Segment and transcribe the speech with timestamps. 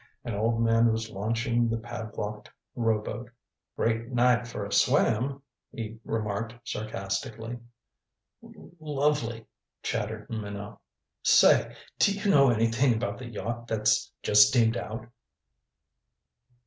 [0.23, 3.29] An old man was launching the padlocked rowboat.
[3.75, 7.59] "Great night for a swim," he remarked sarcastically.
[8.43, 9.45] "L lovely,"
[9.83, 10.79] chattered Minot.
[11.21, 15.05] "Say, do you know anything about the yacht that's just steamed out?"